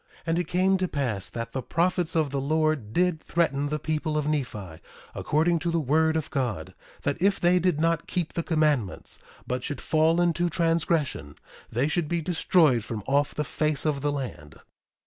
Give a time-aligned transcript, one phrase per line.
[0.21, 3.77] 1:10 And it came to pass that the prophets of the Lord did threaten the
[3.77, 4.81] people of Nephi,
[5.13, 9.63] according to the word of God, that if they did not keep the commandments, but
[9.63, 11.35] should fall into transgression,
[11.71, 14.55] they should be destroyed from off the face of the land.